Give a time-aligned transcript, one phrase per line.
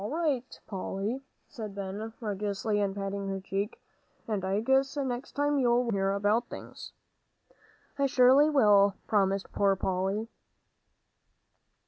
[0.03, 3.79] "All right, Polly," said Ben, reassuringly, and patting her cheek,
[4.27, 6.93] "and I guess next time you'll wait and hear about things."
[7.99, 10.27] "I surely will," promised poor Polly.